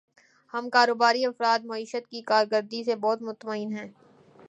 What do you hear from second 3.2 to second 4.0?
مطمئن ہیں